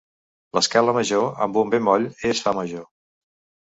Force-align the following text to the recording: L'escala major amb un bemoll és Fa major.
L'escala 0.57 0.95
major 0.99 1.27
amb 1.49 1.61
un 1.65 1.71
bemoll 1.77 2.11
és 2.35 2.45
Fa 2.49 2.59
major. 2.65 2.87